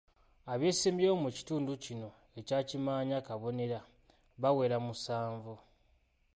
[0.53, 2.09] Abeesimbyewo mu kitundu kino
[2.39, 3.79] ekya Kimaanya- Kabonera,
[4.41, 5.55] bawera musanvu.